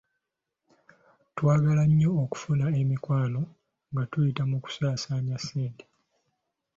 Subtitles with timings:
[1.35, 3.41] Twagala nnyo okufuna emikwano
[3.91, 5.85] nga tuyita mu kusaasaanya ssente.